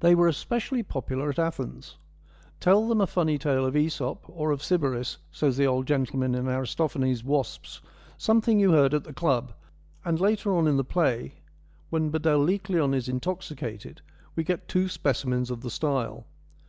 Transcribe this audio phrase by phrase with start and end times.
[0.00, 1.96] They were especially popular at Athens.'
[2.60, 6.48] Tell them a funny tale of ^Esop, or of Sybaris,' says the old gentleman in
[6.48, 7.80] Aristophanes'' Wasps,''
[8.26, 9.52] some thing you heard at the club';
[10.04, 11.34] and later on in the play,
[11.88, 14.02] when Bdelycleon is intoxicated,
[14.34, 16.26] we get two specimens of the style.